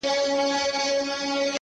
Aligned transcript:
•وبېرېدم 0.03 1.09
ـ 1.37 1.47